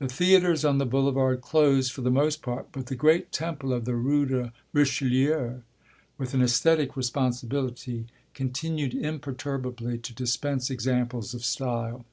[0.00, 3.84] The theatres on the boulevard closed for the most part, but the great temple of
[3.84, 5.60] the Rue de Richelieu,
[6.18, 12.04] with an esthetic responsibility, continued imperturbably to dispense examples of style.